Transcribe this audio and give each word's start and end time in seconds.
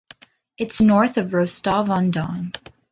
It’s 0.57 0.81
north 0.81 1.17
of 1.17 1.31
Rostov-on-Don. 1.31 2.53